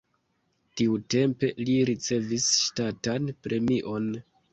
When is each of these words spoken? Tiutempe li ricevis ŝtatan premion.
Tiutempe 0.79 1.49
li 1.67 1.75
ricevis 1.89 2.47
ŝtatan 2.61 3.29
premion. 3.45 4.09